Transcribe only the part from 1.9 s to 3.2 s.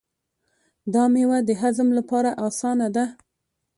لپاره اسانه ده.